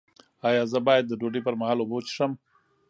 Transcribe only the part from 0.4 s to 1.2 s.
ایا زه باید د